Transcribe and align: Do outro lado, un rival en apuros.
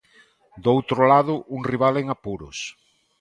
Do 0.63 0.69
outro 0.77 0.99
lado, 1.11 1.35
un 1.55 1.61
rival 1.71 1.95
en 2.01 2.07
apuros. 2.15 2.57